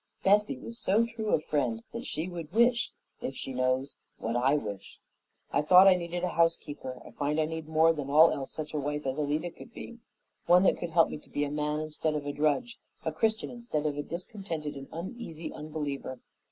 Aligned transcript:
Bessie 0.23 0.57
was 0.57 0.79
so 0.79 1.05
true 1.05 1.27
a 1.29 1.39
friend 1.39 1.83
that 1.93 2.07
she 2.07 2.27
would 2.27 2.51
wish, 2.51 2.91
if 3.21 3.35
she 3.35 3.53
knows, 3.53 3.97
what 4.17 4.35
I 4.35 4.55
wish. 4.57 4.99
I 5.53 5.61
thought 5.61 5.87
I 5.87 5.93
needed 5.93 6.23
a 6.23 6.29
housekeeper; 6.29 6.99
I 7.05 7.11
find 7.11 7.39
I 7.39 7.45
need 7.45 7.67
more 7.67 7.93
than 7.93 8.09
all 8.09 8.31
else 8.31 8.49
such 8.51 8.73
a 8.73 8.79
wife 8.79 9.05
as 9.05 9.19
Alida 9.19 9.51
could 9.51 9.75
be 9.75 9.99
one 10.47 10.63
that 10.63 10.79
could 10.79 10.89
help 10.89 11.09
me 11.11 11.19
to 11.19 11.29
be 11.29 11.43
a 11.43 11.51
man 11.51 11.81
instead 11.81 12.15
of 12.15 12.25
a 12.25 12.33
drudge, 12.33 12.79
a 13.05 13.11
Christian 13.11 13.51
instead 13.51 13.85
of 13.85 13.95
a 13.95 14.01
discontented 14.01 14.73
and 14.75 14.87
uneasy 14.91 15.53
unbeliever. 15.53 16.19